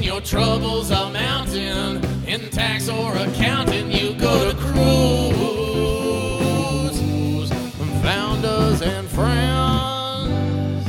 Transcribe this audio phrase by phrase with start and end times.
[0.00, 4.70] When your troubles are mounting in tax or accounting, you go to Kruze.
[8.00, 10.86] Founders and friends.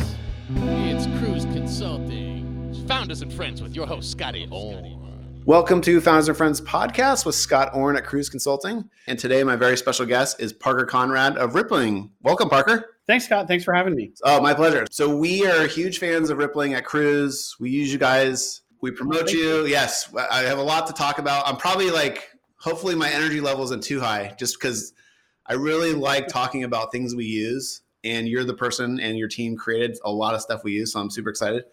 [0.55, 2.85] It's Kruze Consulting.
[2.87, 5.43] Founders and friends with your host, Scotty Orn.
[5.43, 8.89] Welcome to Founders and Friends podcast with Scott Orn at Kruze Consulting.
[9.07, 12.12] And today, my very special guest is Parker Conrad of Rippling.
[12.21, 12.96] Welcome, Parker.
[13.07, 13.49] Thanks, Scott.
[13.49, 14.13] Thanks for having me.
[14.23, 14.87] Oh, my pleasure.
[14.89, 17.57] So, we are huge fans of Rippling at Kruze.
[17.59, 19.66] We use you guys, we promote you.
[19.66, 21.48] Yes, I have a lot to talk about.
[21.48, 24.94] I'm probably like, hopefully, my energy level isn't too high just because
[25.45, 27.81] I really like talking about things we use.
[28.03, 30.94] And you're the person and your team created a lot of stuff we use.
[30.94, 31.66] So, I'm super excited.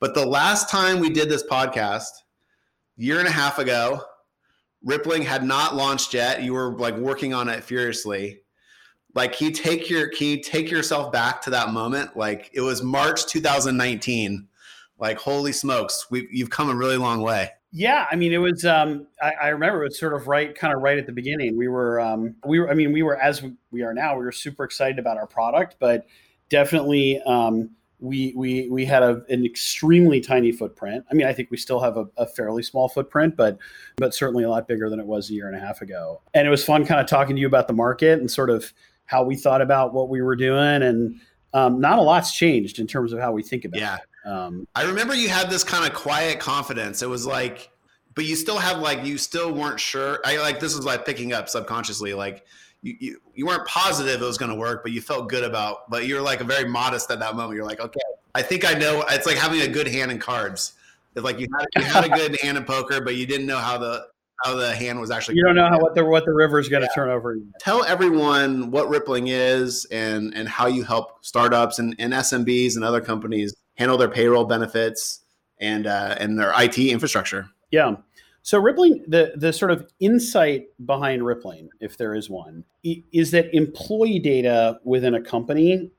[0.00, 2.10] But the last time we did this podcast,
[2.96, 4.02] year and a half ago,
[4.84, 6.42] Rippling had not launched yet.
[6.42, 8.40] You were like working on it furiously.
[9.14, 12.16] Like, can you take your can you take yourself back to that moment?
[12.16, 14.48] Like it was March 2019.
[14.98, 17.50] Like, holy smokes, we've you've come a really long way.
[17.72, 18.64] Yeah, I mean, it was.
[18.64, 21.58] Um, I, I remember it was sort of right, kind of right at the beginning.
[21.58, 22.70] We were, um, we were.
[22.70, 24.16] I mean, we were as we are now.
[24.16, 26.06] We were super excited about our product, but
[26.48, 31.04] definitely, um, we we we had a, an extremely tiny footprint.
[31.10, 33.58] I mean, I think we still have a, a, fairly small footprint, but
[33.96, 36.22] but certainly a lot bigger than it was a year and a half ago.
[36.34, 38.72] And it was fun, kind of talking to you about the market and sort of
[39.06, 41.20] how we thought about what we were doing, and
[41.52, 43.96] um, not a lot's changed in terms of how we think about Yeah.
[43.96, 44.00] it.
[44.26, 47.02] Um, I remember you had this kind of quiet confidence.
[47.02, 47.70] It was like,
[48.14, 50.20] but you still have like you still weren't sure.
[50.24, 52.12] I like this was like picking up subconsciously.
[52.14, 52.44] Like
[52.82, 55.88] you you, you weren't positive it was going to work, but you felt good about.
[55.88, 57.56] But you're like a very modest at that moment.
[57.56, 58.00] You're like, okay,
[58.34, 59.04] I think I know.
[59.10, 60.72] It's like having a good hand in cards.
[61.14, 63.58] It's like you had, you had a good hand in poker, but you didn't know
[63.58, 64.06] how the
[64.44, 65.36] how the hand was actually.
[65.36, 67.38] you don't know how what the what the river is going to turn over.
[67.60, 72.84] Tell everyone what Rippling is and and how you help startups and, and SMBs and
[72.84, 75.20] other companies handle their payroll benefits
[75.60, 77.48] and uh, and their IT infrastructure.
[77.70, 77.96] Yeah.
[78.42, 83.54] So Rippling, the the sort of insight behind Rippling, if there is one, is that
[83.54, 85.90] employee data within a company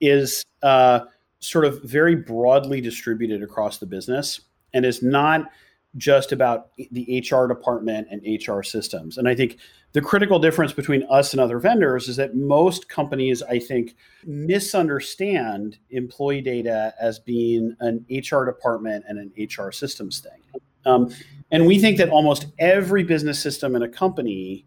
[0.00, 1.00] is uh,
[1.40, 4.40] sort of very broadly distributed across the business
[4.72, 5.50] and is not
[5.96, 9.18] just about the HR department and HR systems.
[9.18, 9.58] And I think
[9.96, 13.96] the critical difference between us and other vendors is that most companies, I think,
[14.26, 20.60] misunderstand employee data as being an HR department and an HR systems thing.
[20.84, 21.14] Um,
[21.50, 24.66] and we think that almost every business system in a company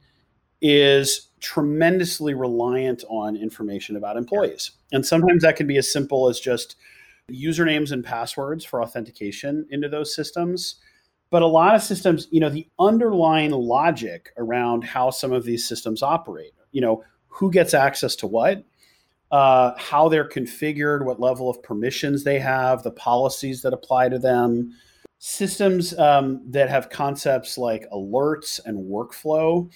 [0.64, 4.72] is tremendously reliant on information about employees.
[4.92, 6.76] And sometimes that can be as simple as just
[7.30, 10.78] usernames and passwords for authentication into those systems.
[11.32, 15.68] But a lot of systems, you know, the underlying logic around how some of these
[15.68, 18.64] systems operate, you know, who gets access to what,
[19.32, 24.18] uh, how they're configured, what level of permissions they have, the policies that apply to
[24.18, 24.74] them,
[25.20, 29.70] systems um, that have concepts like alerts and workflow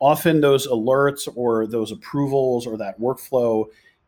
[0.00, 3.66] often those alerts or those approvals or that workflow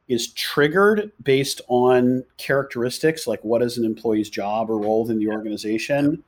[0.08, 5.28] is triggered based on characteristics like what is an employee's job or role in the
[5.28, 6.22] organization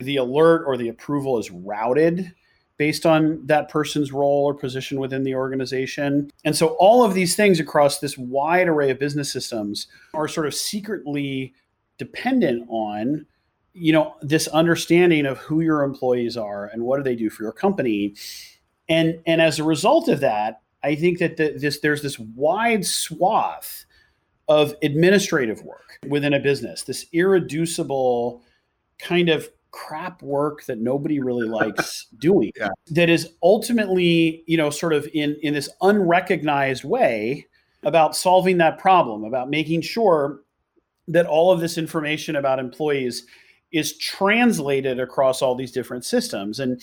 [0.00, 2.32] the alert or the approval is routed
[2.76, 6.30] based on that person's role or position within the organization.
[6.44, 10.46] And so all of these things across this wide array of business systems are sort
[10.46, 11.54] of secretly
[11.98, 13.26] dependent on
[13.74, 17.42] you know this understanding of who your employees are and what do they do for
[17.42, 18.14] your company
[18.88, 22.84] and and as a result of that i think that the, this there's this wide
[22.84, 23.84] swath
[24.48, 28.42] of administrative work within a business this irreducible
[28.98, 29.48] kind of
[29.86, 32.68] crap work that nobody really likes doing Yeah.
[32.90, 37.46] that is ultimately you know sort of in in this unrecognized way
[37.84, 40.40] about solving that problem about making sure
[41.06, 43.24] that all of this information about employees
[43.70, 46.82] is translated across all these different systems and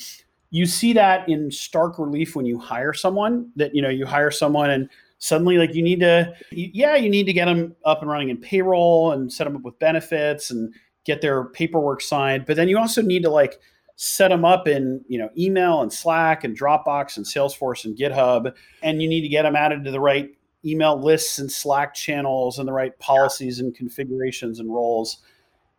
[0.52, 4.32] you see that in stark relief when you hire someone that you know you hire
[4.32, 8.10] someone and suddenly like you need to yeah you need to get them up and
[8.10, 10.74] running in payroll and set them up with benefits and
[11.06, 13.60] get their paperwork signed but then you also need to like
[13.98, 18.54] set them up in you know email and slack and dropbox and salesforce and github
[18.84, 20.36] and you need to get them added to the right
[20.66, 25.20] email lists and slack channels and the right policies and configurations and roles.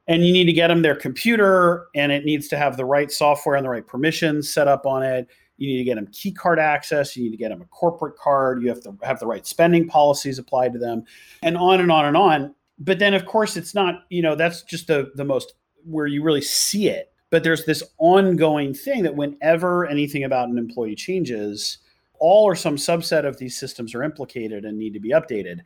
[0.08, 3.10] And you need to get them their computer and it needs to have the right
[3.10, 5.26] software and the right permissions set up on it.
[5.56, 7.16] You need to get them key card access.
[7.16, 8.62] You need to get them a corporate card.
[8.62, 11.02] You have to have the right spending policies applied to them.
[11.42, 14.62] And on and on and on but then of course it's not you know that's
[14.62, 17.12] just the the most where you really see it.
[17.30, 21.78] But there's this ongoing thing that whenever anything about an employee changes
[22.18, 25.58] all or some subset of these systems are implicated and need to be updated.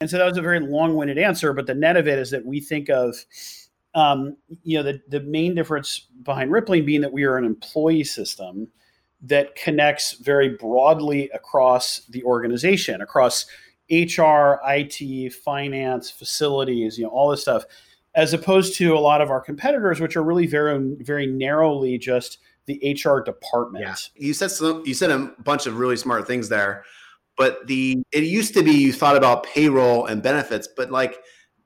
[0.00, 2.44] And so that was a very long-winded answer but the net of it is that
[2.44, 3.16] we think of
[3.94, 8.04] um, you know, the, the main difference behind Rippling being that we are an employee
[8.04, 8.68] system
[9.22, 13.46] that connects very broadly across the organization, across
[13.90, 17.64] HR, IT, finance, facilities, you know, all this stuff,
[18.14, 22.38] as opposed to a lot of our competitors, which are really very, very narrowly just
[22.66, 23.84] the HR department.
[23.84, 23.94] Yeah.
[24.14, 26.84] You said some, you said a bunch of really smart things there,
[27.36, 31.18] but the it used to be you thought about payroll and benefits, but like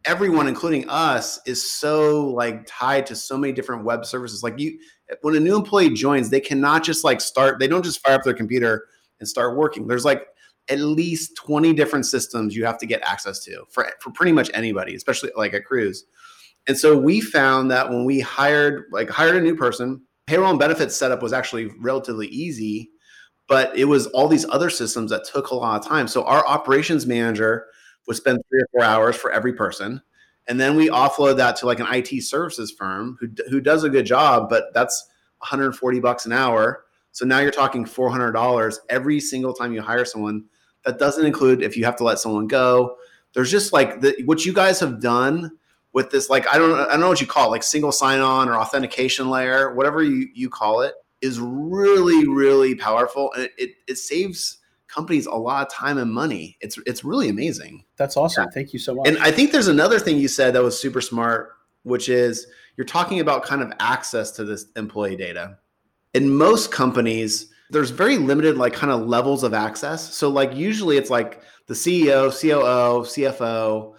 [0.05, 4.43] everyone, including us, is so like tied to so many different web services.
[4.43, 4.79] Like you,
[5.23, 7.59] when a new employee joins, they cannot just like start.
[7.59, 8.87] They don't just fire up their computer
[9.21, 9.87] and start working.
[9.87, 10.27] There's like
[10.69, 14.51] at least 20 different systems you have to get access to for, for pretty much
[14.55, 15.99] anybody, especially like at Kruze.
[16.67, 20.59] And so we found that when we hired like hired a new person, payroll and
[20.59, 22.91] benefits setup was actually relatively easy,
[23.49, 26.07] but it was all these other systems that took a lot of time.
[26.07, 27.67] So our operations manager
[28.07, 30.01] would spend three or four hours for every person.
[30.49, 33.91] And then we offload that to like an IT services firm who, who does a
[33.91, 35.07] good job, but that's
[35.39, 36.85] 140 bucks an hour.
[37.13, 40.45] So now you're talking $400 every single time you hire someone.
[40.85, 42.97] That doesn't include if you have to let someone go.
[43.35, 45.53] There's just like the, what you guys have done
[45.93, 48.49] with this, like I don't I don't know what you call it, like single sign-on
[48.49, 53.71] or authentication layer, whatever you, you call it, is really really powerful, and it, it,
[53.89, 54.59] it saves
[54.89, 56.57] companies a lot of time and money.
[56.61, 57.85] It's it's really amazing.
[57.97, 58.45] That's awesome.
[58.45, 58.51] Yeah.
[58.53, 59.07] Thank you so much.
[59.07, 61.53] And I think there's another thing you said that was super smart,
[61.83, 62.47] which is
[62.77, 65.59] you're talking about kind of access to this employee data.
[66.15, 70.15] In most companies, there's very limited like kind of levels of access.
[70.15, 73.95] So like usually it's like the CEO, COO, CFO,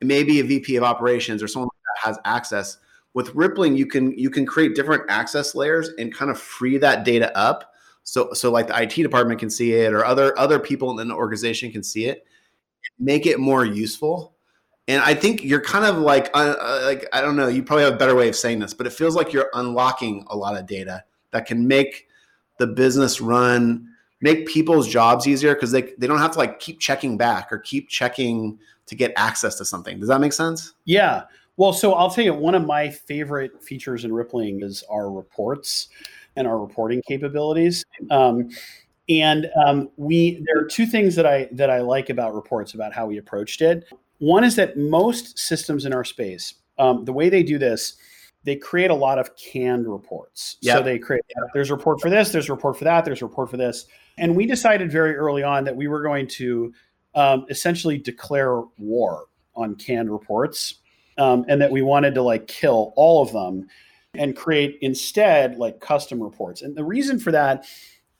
[0.00, 2.78] maybe a VP of operations or someone that has access.
[3.14, 7.04] With Rippling, you can you can create different access layers and kind of free that
[7.04, 7.72] data up
[8.06, 11.14] so so like the IT department can see it or other other people in the
[11.14, 12.24] organization can see it,
[13.00, 14.36] make it more useful.
[14.86, 17.84] And I think you're kind of like uh, uh, like I don't know, you probably
[17.84, 20.56] have a better way of saying this, but it feels like you're unlocking a lot
[20.56, 21.02] of data
[21.32, 22.06] that can make
[22.58, 23.88] the business run
[24.20, 27.58] make people's jobs easier because they, they don't have to like keep checking back or
[27.58, 29.98] keep checking to get access to something.
[29.98, 30.74] Does that make sense?
[30.84, 31.24] Yeah.
[31.56, 35.88] Well, so I'll tell you, one of my favorite features in Rippling is our reports
[36.36, 37.84] and our reporting capabilities.
[38.10, 38.50] Um,
[39.08, 42.92] and um, we there are two things that I that I like about reports about
[42.92, 43.84] how we approached it.
[44.18, 47.96] One is that most systems in our space, um, the way they do this,
[48.46, 50.56] they create a lot of canned reports.
[50.62, 50.78] Yep.
[50.78, 51.22] So they create
[51.52, 53.86] there's a report for this, there's a report for that, there's a report for this,
[54.16, 56.72] and we decided very early on that we were going to
[57.16, 59.24] um, essentially declare war
[59.56, 60.76] on canned reports,
[61.18, 63.66] um, and that we wanted to like kill all of them
[64.14, 66.62] and create instead like custom reports.
[66.62, 67.66] And the reason for that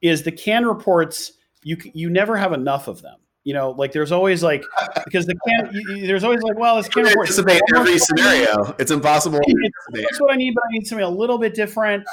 [0.02, 1.32] is the canned reports
[1.62, 3.18] you you never have enough of them.
[3.46, 4.64] You know, like there's always like
[5.04, 8.74] because the can you, there's always like well this can't anticipate every scenario.
[8.76, 9.38] It's impossible.
[9.92, 12.04] That's what I need, but I need something a little bit different.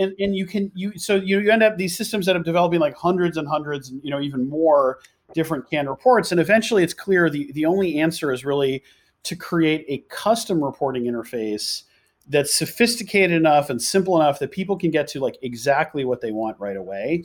[0.00, 2.80] And, and you can you so you, you end up these systems that are developing
[2.80, 4.98] like hundreds and hundreds and you know even more
[5.32, 8.82] different canned reports and eventually it's clear the the only answer is really
[9.22, 11.84] to create a custom reporting interface
[12.26, 16.32] that's sophisticated enough and simple enough that people can get to like exactly what they
[16.32, 17.22] want right away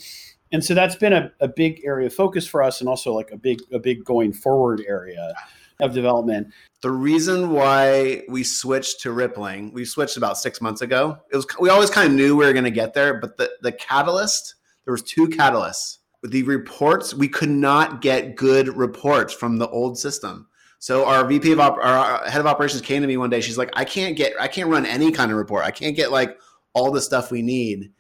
[0.51, 3.31] and so that's been a, a big area of focus for us and also like
[3.31, 5.33] a big a big going forward area
[5.80, 6.47] of development
[6.81, 11.46] the reason why we switched to rippling we switched about six months ago it was
[11.60, 14.55] we always kind of knew we were going to get there but the the catalyst
[14.86, 19.98] there was two catalysts the reports we could not get good reports from the old
[19.98, 20.48] system
[20.86, 23.41] so our VP of op- our head of operations came to me one day.
[23.41, 25.65] She's like, I can't get, I can't run any kind of report.
[25.65, 26.38] I can't get like
[26.74, 27.91] all the stuff we need.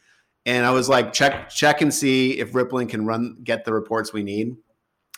[0.45, 4.13] And I was like, check, check and see if Rippling can run, get the reports
[4.13, 4.55] we need.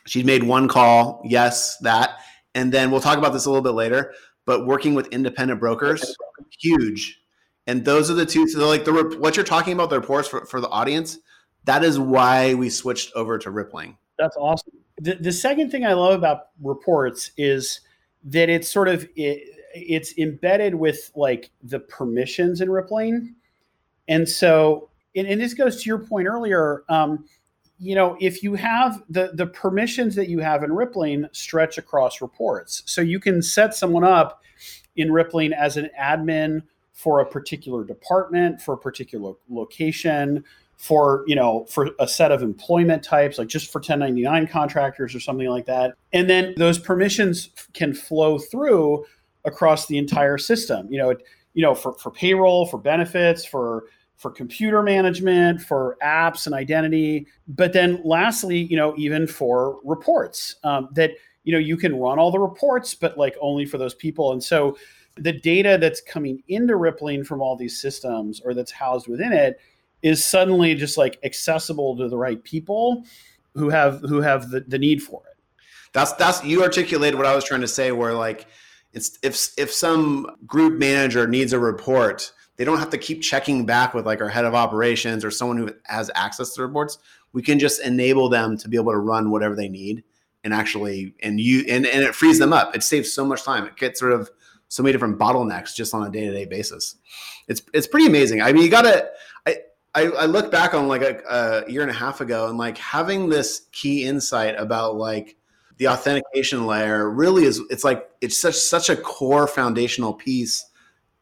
[0.05, 2.19] She made one call, yes, that,
[2.55, 4.13] and then we'll talk about this a little bit later.
[4.45, 6.15] But working with independent brokers,
[6.57, 7.21] huge.
[7.67, 8.47] And those are the two.
[8.47, 11.19] So like the what you're talking about, the reports for, for the audience,
[11.65, 13.97] that is why we switched over to Rippling.
[14.17, 14.71] That's awesome.
[14.99, 17.81] The, the second thing I love about reports is
[18.23, 19.43] that it's sort of it,
[19.75, 23.35] it's embedded with like the permissions in Rippling,
[24.07, 26.83] and so and, and this goes to your point earlier.
[26.89, 27.25] Um,
[27.79, 32.21] you know, if you have the the permissions that you have in Rippling stretch across
[32.21, 34.41] reports, so you can set someone up
[34.95, 40.43] in Rippling as an admin for a particular department, for a particular location,
[40.77, 45.19] for you know for a set of employment types like just for 1099 contractors or
[45.19, 49.03] something like that and then those permissions can flow through
[49.43, 51.15] across the entire system you know
[51.55, 53.85] you know for, for payroll for benefits for
[54.17, 60.55] for computer management for apps and identity but then lastly you know even for reports
[60.63, 61.11] um, that
[61.43, 64.43] you know you can run all the reports but like only for those people and
[64.43, 64.75] so
[65.19, 69.59] the data that's coming into Rippling from all these systems or that's housed within it
[70.01, 73.03] is suddenly just like accessible to the right people
[73.55, 75.37] who have who have the, the need for it.
[75.93, 78.45] That's that's you articulated what I was trying to say where like
[78.93, 83.65] it's if if some group manager needs a report, they don't have to keep checking
[83.65, 86.97] back with like our head of operations or someone who has access to reports.
[87.33, 90.03] We can just enable them to be able to run whatever they need
[90.43, 92.75] and actually and you and, and it frees them up.
[92.75, 93.65] It saves so much time.
[93.65, 94.29] It gets rid of
[94.69, 96.95] so many different bottlenecks just on a day-to-day basis.
[97.47, 98.41] It's it's pretty amazing.
[98.41, 99.09] I mean, you gotta
[99.45, 99.57] I
[99.93, 102.77] I, I look back on like a, a year and a half ago and like
[102.77, 105.35] having this key insight about like
[105.77, 110.65] the authentication layer really is it's like it's such such a core foundational piece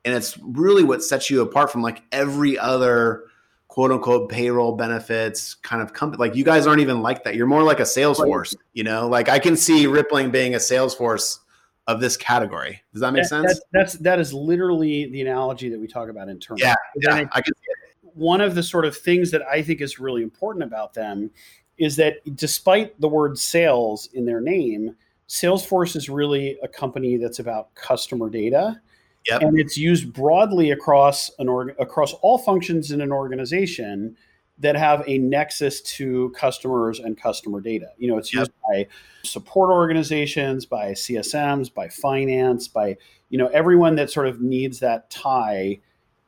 [0.05, 3.23] and it's really what sets you apart from like every other
[3.67, 7.47] quote unquote payroll benefits kind of company like you guys aren't even like that you're
[7.47, 11.39] more like a salesforce you know like i can see rippling being a salesforce
[11.87, 15.67] of this category does that make That- sense That's, that's that is literally the analogy
[15.69, 16.61] that we talk about internally.
[16.63, 18.11] yeah yeah I- i can see it.
[18.13, 21.29] one of the sort of things that I think is really important about them
[21.77, 24.95] is that despite the word sales in their name,
[25.27, 28.79] Salesforce is really a company that's about customer data.
[29.27, 29.41] Yep.
[29.41, 34.15] And it's used broadly across an org- across all functions in an organization
[34.59, 37.87] that have a nexus to customers and customer data.
[37.97, 38.39] You know, it's Yep.
[38.39, 38.87] used by
[39.23, 42.97] support organizations, by CSMs, by finance, by
[43.29, 45.79] you know everyone that sort of needs that tie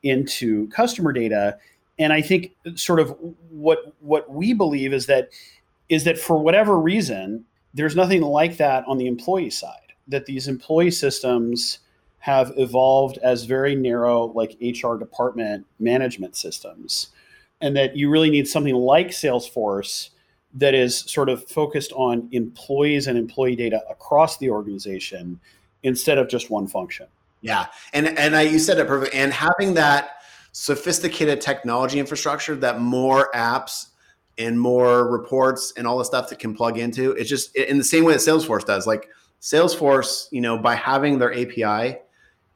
[0.03, 1.57] into customer data
[1.99, 3.15] and i think sort of
[3.49, 5.29] what what we believe is that
[5.89, 10.47] is that for whatever reason there's nothing like that on the employee side that these
[10.47, 11.79] employee systems
[12.19, 17.07] have evolved as very narrow like hr department management systems
[17.61, 20.09] and that you really need something like salesforce
[20.53, 25.39] that is sort of focused on employees and employee data across the organization
[25.83, 27.07] instead of just one function
[27.41, 29.13] Yeah, and and I you said it perfect.
[29.13, 30.17] And having that
[30.51, 33.87] sophisticated technology infrastructure that more apps
[34.39, 37.83] and more reports and all the stuff that can plug into, it's just in the
[37.83, 38.87] same way that Salesforce does.
[38.87, 39.09] Like
[39.41, 41.99] Salesforce, you know, by having their API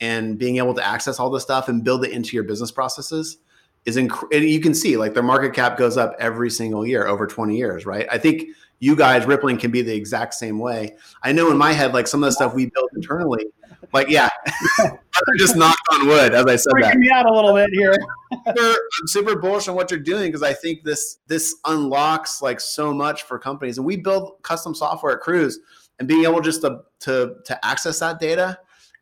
[0.02, 3.38] and being able to access all this stuff and build it into your business processes
[3.86, 7.08] is inc- and you can see like their market cap goes up every single year
[7.08, 8.08] over 20 years, right?
[8.12, 10.98] I think you guys rippling can be the exact same way.
[11.24, 13.46] I know in my head like some of the stuff we built internally
[13.94, 14.30] like yeah
[14.80, 14.92] I
[15.38, 17.94] just knocked on wood as i said that me out a little bit here
[18.32, 22.60] super, i'm super bullish on what you're doing because i think this this unlocks like
[22.60, 25.56] so much for companies and we build custom software at Kruze
[26.00, 28.58] and being able just to to to access that data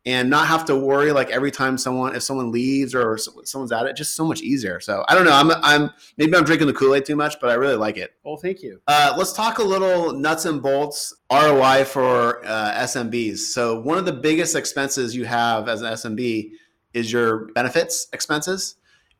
[0.05, 3.85] and not have to worry like every time someone if someone leaves or someone's at
[3.85, 6.73] it just so much easier so i don't know i'm i'm maybe i'm drinking the
[6.73, 9.63] kool-aid too much but i really like it well thank you uh, let's talk a
[9.63, 13.37] little nuts and bolts ROI for uh, SMBs.
[13.37, 16.51] So one of the biggest expenses you have as an SMB
[16.93, 18.75] is your benefits expenses,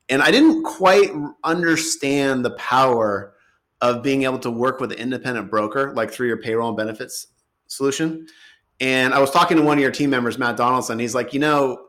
[0.10, 1.12] and I didn't quite
[1.44, 3.36] understand the power
[3.82, 7.28] of being able to work with an independent broker, like through your payroll and benefits
[7.68, 8.28] solution.
[8.80, 11.00] And I was talking to one of your team members, Matt Donaldson.
[11.00, 11.88] He's like, you know,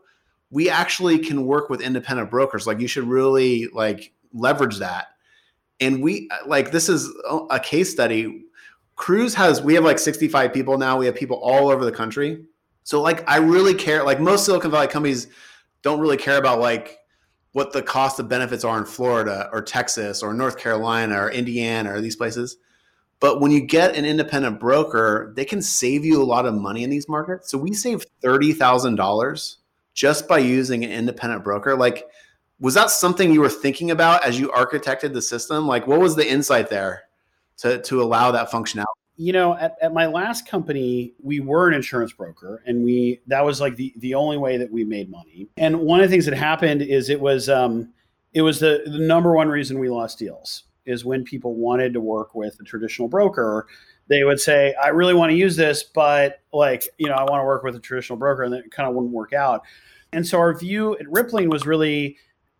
[0.51, 2.67] we actually can work with independent brokers.
[2.67, 5.07] Like, you should really like leverage that
[5.81, 7.11] and we like this is
[7.51, 8.45] a case study
[8.97, 12.45] Kruze has we have like 65 people now we have people all over the country
[12.85, 15.29] so like i really care like most silicon valley companies
[15.83, 16.99] don't really care about like
[17.53, 21.93] what the cost of benefits are in florida or texas or north carolina or indiana
[21.93, 22.59] or these places
[23.21, 26.83] but when you get an independent broker they can save you a lot of money
[26.83, 27.51] in these markets.
[27.51, 29.57] So we saved $30000
[29.95, 31.77] just by using an independent broker.
[31.77, 32.07] Like
[32.59, 35.67] was that something you were thinking about as you architected the system?
[35.67, 37.05] Like what was the insight there
[37.59, 38.87] to, to allow that functionality?
[39.17, 43.45] You know at, at my last company we were an insurance broker and we that
[43.45, 45.49] was like the, the only way that we made money.
[45.59, 47.93] And one of the things that happened is it was um,
[48.33, 52.01] it was the, the number one reason we lost deals is when people wanted to
[52.01, 53.67] work with a traditional broker
[54.09, 57.41] they would say i really want to use this but like you know i want
[57.41, 59.63] to work with a traditional broker and it kind of wouldn't work out.
[60.13, 62.17] And so our view at rippling was really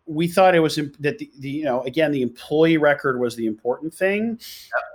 [0.07, 3.45] we thought it was that the, the, you know again the employee record was the
[3.45, 4.39] important thing.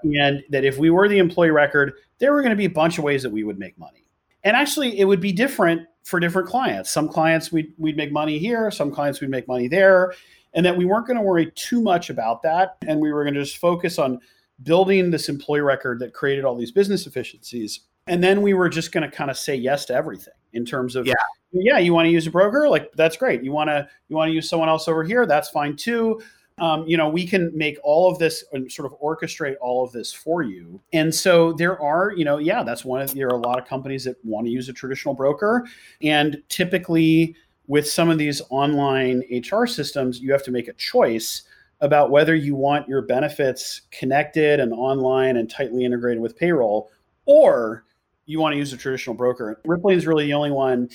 [0.03, 2.99] And that if we were the employee record there were going to be a bunch
[2.99, 4.05] of ways that we would make money.
[4.45, 6.91] And actually it would be different for different clients.
[6.91, 10.13] Some clients we'd, we'd make money here some clients we'd make money there
[10.57, 13.35] and that we weren't going to worry too much about that and we were going
[13.35, 14.19] to just focus on
[14.65, 18.91] building this employee record that created all these business efficiencies and then we were just
[18.91, 21.15] going to kind of say yes to everything in terms of Yeah.
[21.53, 24.31] yeah you want to use a broker like that's great you want to you want
[24.31, 26.21] to use someone else over here that's fine too
[26.59, 29.93] Um, you know, we can make all of this and sort of orchestrate all of
[29.93, 30.81] this for you.
[30.91, 33.69] And so there are, you know, yeah, that's one of there are a lot of
[33.69, 35.67] companies that want to use a traditional broker.
[36.01, 37.37] And typically
[37.69, 41.43] with some of these online HR systems, you have to make a choice
[41.81, 46.91] about whether you want your benefits connected and online and tightly integrated with payroll,
[47.27, 47.85] or
[48.25, 49.61] you want to use a traditional broker.
[49.65, 50.89] Rippling is really the only one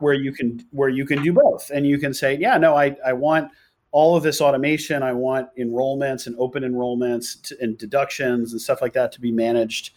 [0.00, 2.96] where you can where you can do both, and you can say, yeah, no, I
[3.04, 3.50] I want
[3.90, 5.02] all of this automation.
[5.02, 9.32] I want enrollments and open enrollments to, and deductions and stuff like that to be
[9.32, 9.94] managed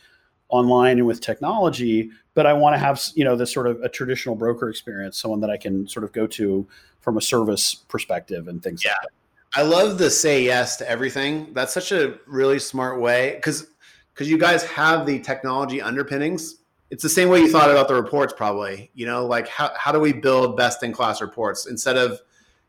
[0.50, 2.10] online and with technology.
[2.34, 5.42] But I want to have you know this sort of a traditional broker experience, someone
[5.42, 6.68] that I can sort of go to
[7.02, 8.86] from a service perspective and things.
[8.86, 8.92] Yeah.
[8.92, 9.10] Like that.
[9.54, 11.54] I love the say yes to everything.
[11.54, 13.68] That's such a really smart way because
[14.14, 16.56] because you guys have the technology underpinnings.
[16.90, 18.92] It's the same way you thought about the reports, probably.
[18.94, 22.20] You know, like how, how do we build best in class reports instead of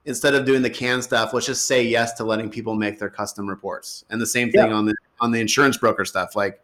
[0.05, 1.33] instead of doing the can stuff?
[1.33, 4.05] Let's just say yes to letting people make their custom reports.
[4.11, 4.75] And the same thing Yeah.
[4.75, 6.35] on the on the insurance broker stuff.
[6.35, 6.61] Like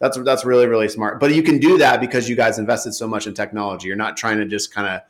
[0.00, 1.20] that's that's really really smart.
[1.20, 3.88] But you can do that because you guys invested so much in technology.
[3.88, 5.00] You're not trying to just kind of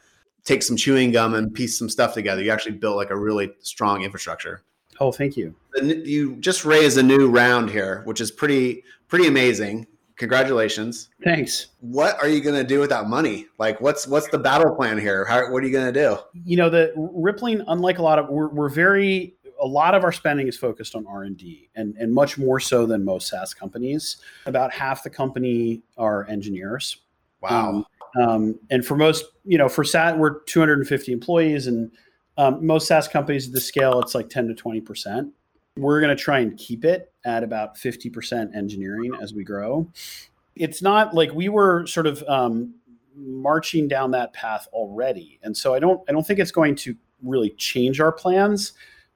[0.45, 2.43] take some chewing gum and piece some stuff together.
[2.43, 4.63] You actually built like a really strong infrastructure
[5.01, 5.55] Oh, thank you.
[5.83, 9.87] you just raised a new round here, which is pretty pretty amazing.
[10.17, 11.09] Congratulations.
[11.25, 11.67] Thanks.
[11.81, 13.47] What are you going to do with that money?
[13.59, 15.25] Like, what's what's the battle plan here?
[15.25, 16.19] How, what are you going to do?
[16.45, 20.13] you know the rippling unlike a lot of we're, we're very a lot of our
[20.13, 24.19] spending is focused on r&d and, and much more so than most saas companies.
[24.47, 26.99] About half the company are engineers.
[27.41, 27.69] Wow.
[27.69, 27.87] Um,
[28.23, 31.91] um, and for most you know for SaaS we're 250 employees and
[32.37, 35.33] um, most saas companies at the scale it's like 10 to 20 percent.
[35.77, 39.91] We're going to try and keep it at about 50 percent engineering as we grow.
[40.55, 42.75] It's not like we were sort of um,
[43.17, 45.41] marching down that path already.
[45.43, 48.75] And so i don't i don't think it's going to really change our plans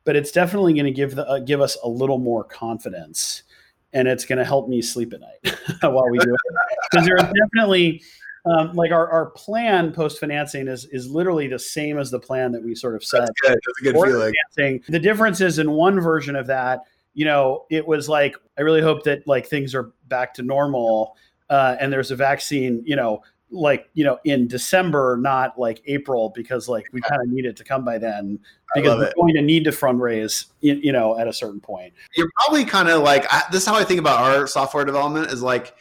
[0.09, 3.43] but it's definitely going to give the, uh, give us a little more confidence
[3.93, 7.21] and it's going to help me sleep at night while we do it because there's
[7.21, 8.03] definitely
[8.47, 12.53] um, like our, our plan post financing is is literally the same as the plan
[12.53, 13.51] that we sort of set That's good.
[13.51, 14.33] That's a good feeling.
[14.57, 14.83] financing.
[14.91, 18.81] The difference is in one version of that, you know, it was like I really
[18.81, 21.19] hope that like things are back to normal
[21.51, 26.33] uh, and there's a vaccine, you know, like you know in December, not like April,
[26.35, 28.39] because like we kind of need it to come by then
[28.75, 29.15] because we're it.
[29.17, 31.93] going to need to fundraise, you, you know, at a certain point.
[32.17, 33.63] You're probably kind of like I, this.
[33.63, 35.75] Is how I think about our software development is like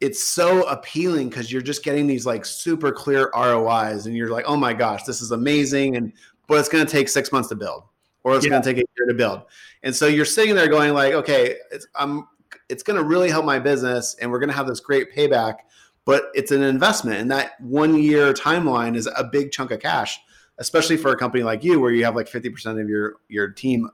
[0.00, 4.44] it's so appealing because you're just getting these like super clear ROIs, and you're like,
[4.48, 6.12] oh my gosh, this is amazing, and
[6.48, 7.84] but it's going to take six months to build,
[8.24, 8.50] or it's Yeah.
[8.50, 9.42] going to take a year to build,
[9.82, 12.26] and so you're sitting there going like, okay, it's I'm
[12.68, 15.56] it's going to really help my business, and we're going to have this great payback,
[16.04, 20.18] but it's an investment, and that one year timeline is a big chunk of cash,
[20.58, 23.48] especially for a company like you where you have like fifty percent of your your
[23.48, 23.88] team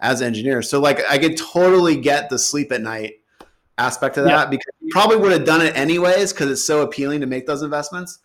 [0.00, 0.68] as engineers.
[0.68, 3.14] So like I could totally get the sleep at night
[3.78, 4.46] aspect of that Yeah.
[4.46, 7.62] because you probably would have done it anyways because it's so appealing to make those
[7.62, 8.18] investments.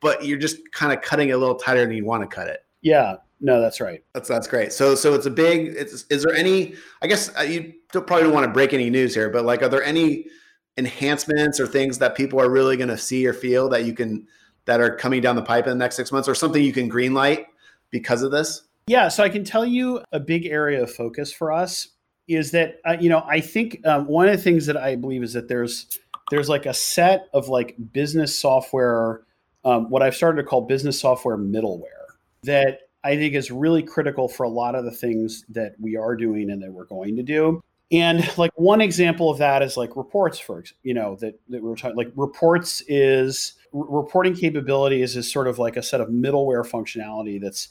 [0.00, 2.48] But you're just kind of cutting it a little tighter than you want to cut
[2.48, 2.60] it.
[2.82, 4.04] Yeah, no, that's right.
[4.12, 4.72] That's that's great.
[4.72, 5.74] So so it's a big.
[5.76, 6.74] It's, is there any?
[7.00, 9.62] I guess uh, you don't, probably don't want to break any news here, but like,
[9.62, 10.26] are there any
[10.76, 14.26] enhancements or things that people are really going to see or feel that you can
[14.66, 16.88] that are coming down the pipe in the next six months, or something you can
[16.88, 17.46] green light
[17.90, 18.62] because of this?
[18.86, 21.88] Yeah, so I can tell you a big area of focus for us
[22.26, 25.22] is that uh, you know I think um, one of the things that I believe
[25.22, 25.98] is that there's
[26.30, 29.22] there's like a set of like business software,
[29.64, 32.04] um, what I've started to call business software middleware
[32.44, 36.16] that I think is really critical for a lot of the things that we are
[36.16, 37.62] doing and that we're going to do.
[37.94, 41.68] And like one example of that is like reports, for you know that that we
[41.68, 46.08] we're talking like reports is r- reporting capabilities is sort of like a set of
[46.08, 47.68] middleware functionality that's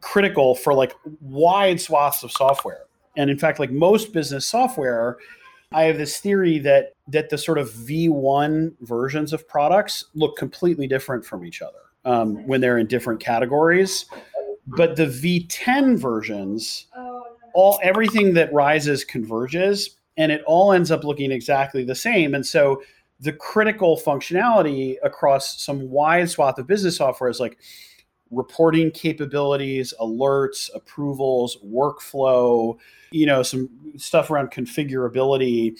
[0.00, 2.86] critical for like wide swaths of software.
[3.16, 5.18] And in fact, like most business software,
[5.70, 10.88] I have this theory that that the sort of V1 versions of products look completely
[10.88, 14.06] different from each other um, when they're in different categories.
[14.66, 16.86] But the V10 versions,
[17.54, 22.34] all everything that rises converges, and it all ends up looking exactly the same.
[22.34, 22.82] And so
[23.20, 27.58] the critical functionality across some wide swath of business software is like
[28.30, 32.76] reporting capabilities, alerts, approvals, workflow,
[33.10, 35.78] you know, some stuff around configurability.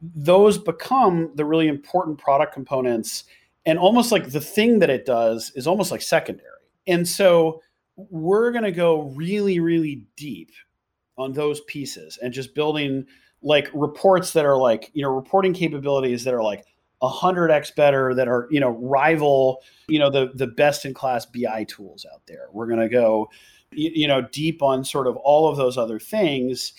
[0.00, 3.24] Those become the really important product components.
[3.66, 6.46] And almost like the thing that it does is almost like secondary.
[6.86, 7.60] And so
[7.96, 10.52] we're going to go really, really deep
[11.18, 13.06] on those pieces and just building
[13.42, 16.64] like reports that are like, you know, reporting capabilities that are like
[17.02, 21.64] 100x better that are, you know, rival you know the the best in class BI
[21.64, 22.48] tools out there.
[22.52, 23.28] We're going to go
[23.72, 26.72] you, you know deep on sort of all of those other things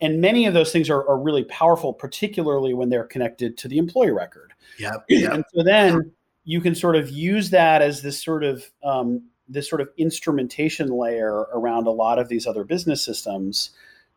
[0.00, 3.78] and many of those things are, are really powerful particularly when they're connected to the
[3.78, 5.32] employee record yeah yep.
[5.32, 6.12] and so then
[6.44, 10.88] you can sort of use that as this sort of um, this sort of instrumentation
[10.88, 13.70] layer around a lot of these other business systems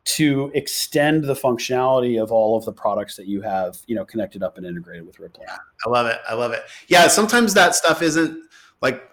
[0.05, 4.41] to extend the functionality of all of the products that you have you know connected
[4.41, 5.47] up and integrated with rippling
[5.85, 6.17] I love it.
[6.27, 6.63] I love it.
[6.87, 8.43] Yeah, sometimes that stuff isn't
[8.81, 9.03] like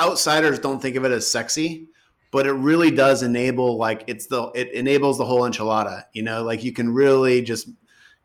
[0.00, 1.88] outsiders don't think of it as sexy,
[2.30, 6.04] but it really does enable like it's the it enables the whole enchilada.
[6.12, 7.68] You know, like you can really just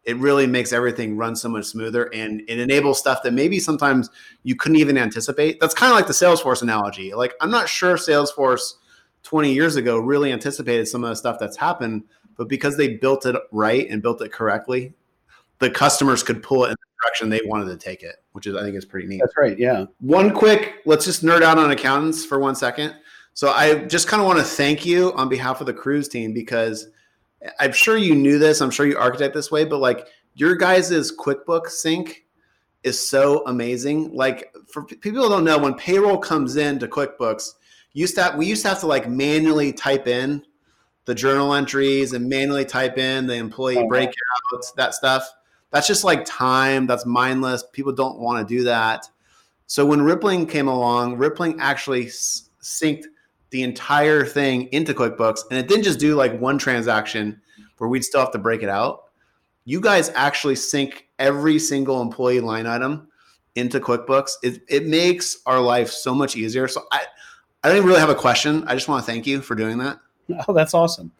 [0.05, 4.09] it really makes everything run so much smoother and it enables stuff that maybe sometimes
[4.43, 5.59] you couldn't even anticipate.
[5.59, 7.13] That's kind of like the Salesforce analogy.
[7.13, 8.73] Like I'm not sure Salesforce
[9.23, 12.03] 20 years ago really anticipated some of the stuff that's happened,
[12.37, 14.93] but because they built it right and built it correctly,
[15.59, 18.55] the customers could pull it in the direction they wanted to take it, which is
[18.55, 19.19] I think is pretty neat.
[19.19, 22.95] that's right yeah One quick, let's just nerd out on accountants for one second.
[23.33, 26.33] So I just kind of want to thank you on behalf of the Kruze team
[26.33, 26.87] because
[27.59, 28.61] I'm sure you knew this.
[28.61, 32.25] I'm sure you architect this way, but like your guys' QuickBooks sync
[32.83, 34.13] is so amazing.
[34.13, 37.53] Like for people who don't know, when payroll comes in to QuickBooks,
[37.93, 40.43] you used to have, we used to have to like manually type in
[41.05, 45.27] the journal entries and manually type in the employee Oh, breakouts, that stuff.
[45.71, 46.87] That's just like time.
[46.87, 47.63] That's mindless.
[47.73, 49.09] People don't want to do that.
[49.65, 53.05] So when Rippling came along, Rippling actually synced
[53.51, 57.41] the entire thing into QuickBooks, and it didn't just do like one transaction
[57.77, 59.05] where we'd still have to break it out.
[59.65, 63.07] You guys actually sync every single employee line item
[63.55, 64.31] into QuickBooks.
[64.43, 66.67] It, it makes our life so much easier.
[66.67, 67.01] So I,
[67.63, 68.63] I don't even really have a question.
[68.67, 69.99] I just want to thank you for doing that.
[70.47, 71.11] oh that's awesome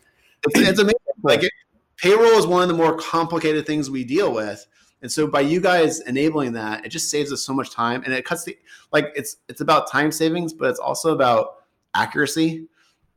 [0.46, 1.00] It's, it's amazing.
[1.24, 1.52] Like it,
[1.98, 4.66] payroll is one of the more complicated things we deal with,
[5.02, 8.14] and so by you guys enabling that, it just saves us so much time, and
[8.14, 8.58] it cuts the
[8.92, 11.59] like it's it's about time savings, but it's also about
[11.94, 12.68] accuracy.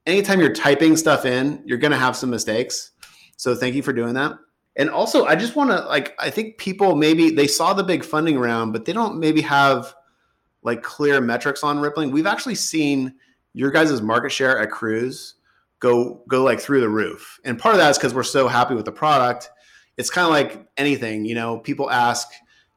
[0.06, 2.92] Anytime you're typing stuff in, you're going to have some mistakes.
[3.36, 4.32] So thank you for doing that.
[4.76, 8.04] And also, I just want to like I think people maybe they saw the big
[8.04, 9.94] funding round, but they don't maybe have
[10.62, 12.10] like clear metrics on Rippling.
[12.10, 13.14] We've actually seen
[13.52, 15.34] your guys' market share at Kruze
[15.80, 17.38] go go like through the roof.
[17.44, 19.50] And part of that is because we're so happy with the product.
[19.98, 22.28] It's kind of like anything, you know, people ask,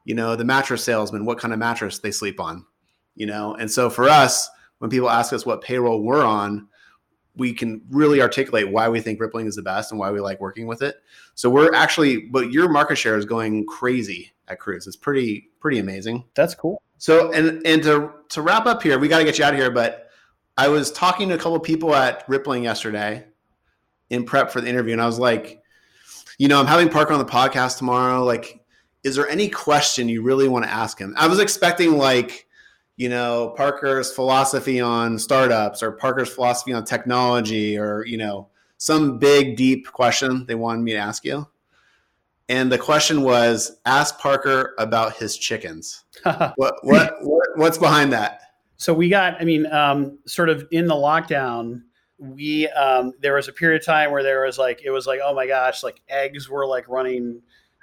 [0.04, 2.66] you know, the mattress salesman what kind of mattress they sleep on,
[3.14, 3.54] you know.
[3.54, 6.68] And so for us, when people ask us what payroll we're on,
[7.36, 10.40] we can really articulate why we think Rippling is the best and why we like
[10.40, 10.96] working with it.
[11.34, 14.86] So we're actually, but your market share is going crazy at Kruze.
[14.86, 16.24] It's pretty pretty amazing.
[16.34, 19.44] that's cool So and and to to wrap up here, we got to get you
[19.44, 19.70] out of here.
[19.70, 20.08] But
[20.56, 23.26] I was talking to a couple of people at Rippling yesterday
[24.10, 25.62] in prep for the interview, and I was like,
[26.38, 28.24] you know, I'm having Parker on the podcast tomorrow.
[28.24, 28.60] Like,
[29.04, 31.14] is there any question you really want to ask him?
[31.16, 32.45] I was expecting like,
[32.96, 39.18] you know, Parker's philosophy on startups or Parker's philosophy on technology or you know some
[39.18, 41.46] big deep question they wanted me to ask you.
[42.48, 46.04] And the question was, ask Parker about his chickens.
[46.56, 48.40] What what, what what's behind that?
[48.78, 51.82] So we got, I mean, um, sort of in the lockdown,
[52.18, 55.20] we um, there was a period of time where there was like it was like
[55.22, 57.42] oh my gosh, like eggs were like running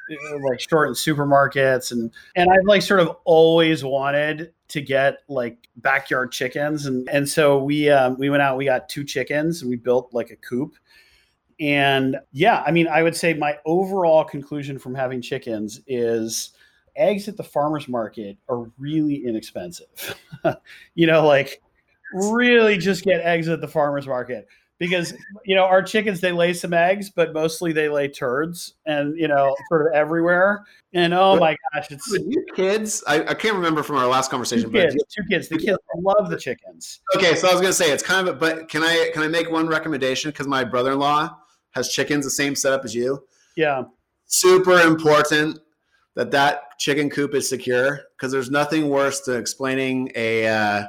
[0.10, 5.70] like short in supermarkets and and I've like sort of always wanted to get like
[5.78, 6.86] backyard chickens.
[6.86, 10.14] And and so we um, we went out we got two chickens and we built
[10.14, 10.76] like a coop.
[11.60, 16.52] And yeah I mean I would say my overall conclusion from having chickens is
[16.96, 20.20] eggs at the farmers market are really inexpensive.
[20.96, 21.62] You know like
[22.14, 24.48] really just get eggs at the farmers market
[24.84, 25.14] because
[25.46, 29.30] you know our chickens they lay some eggs but mostly they lay turds and you
[29.30, 33.82] know sort of everywhere and oh my gosh it's you kids, I, I can't remember
[33.82, 37.34] from our last conversation, two but kids two kids the kids love the chickens okay.
[37.36, 39.50] So I was gonna say it's kind of, a, but can I can I make
[39.50, 40.32] one recommendation?
[40.32, 41.34] Because my brother-in-law
[41.72, 43.24] has chickens the same setup as you.
[43.56, 43.84] yeah
[44.26, 45.60] Super important
[46.16, 50.84] that that chicken coop is secure because there's nothing worse than explaining a uh,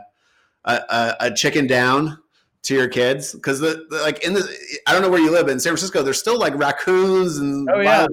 [0.65, 2.19] a, a, a chicken down
[2.65, 4.43] to your kids because the, the like in the
[4.87, 6.03] I don't know where you live but in San Francisco.
[6.03, 8.07] There's still like raccoons and Oh, yeah.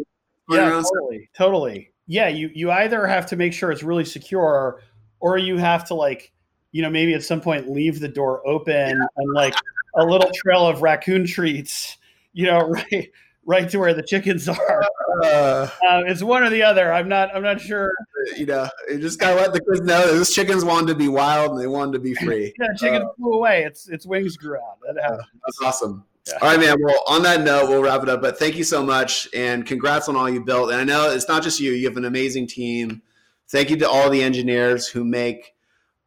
[0.50, 4.82] yeah totally totally yeah you you either have to make sure it's really secure
[5.20, 6.34] or you have to like
[6.72, 9.56] you know maybe at some point leave the door open and like
[9.96, 11.98] a little trail of raccoon treats
[12.34, 13.12] you know right
[13.46, 14.84] right to where the chickens are
[15.24, 17.92] Uh, uh, it's one or the other i'm not i'm not sure
[18.38, 21.08] you know, you just gotta let the kids know that those chickens wanted to be
[21.08, 22.54] wild and they wanted to be free.
[22.60, 25.24] yeah chicken Uh, flew away its its wings grew out that happens.
[25.46, 26.04] That's awesome.
[26.28, 26.38] Yeah.
[26.42, 26.76] All right, man.
[26.84, 28.22] Well, on that note, we'll wrap it up.
[28.22, 30.70] But thank you so much, and congrats on all you built.
[30.72, 33.02] And I know it's not just you; you have an amazing team.
[33.50, 35.56] Thank you to all the engineers who make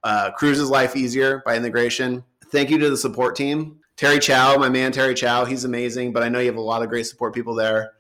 [0.05, 2.23] uh, Kruze's life easier by integration.
[2.53, 3.81] Thank you to the support team.
[3.97, 6.13] Terry Chow, my man Terry Chow, he's amazing.
[6.13, 7.91] But I know you have a lot of great support people there.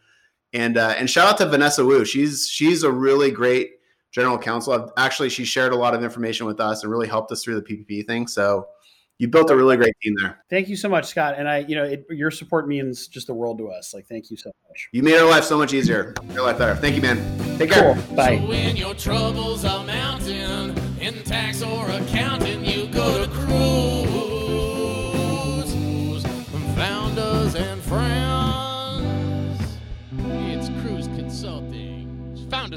[0.54, 2.04] And uh, and shout out to Vanessa Wu.
[2.04, 3.72] She's she's a really great
[4.12, 4.72] general counsel.
[4.72, 7.56] I've, actually, she shared a lot of information with us and really helped us through
[7.56, 8.28] the PPP thing.
[8.28, 8.68] So
[9.18, 10.38] you built a really great team there.
[10.50, 11.34] Thank you so much, Scott.
[11.36, 13.92] And I, you know, it, your support means just the world to us.
[13.92, 14.88] Like, thank you so much.
[14.92, 16.14] You made our life so much easier.
[16.32, 16.74] Your life better.
[16.76, 17.58] Thank you, man.
[17.58, 17.94] Take care.
[17.94, 18.16] Cool.
[18.16, 18.36] Bye.
[18.96, 19.22] So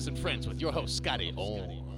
[0.07, 1.96] and friends with your host, Scotty Orn.